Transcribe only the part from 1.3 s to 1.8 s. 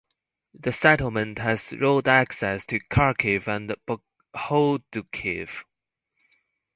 has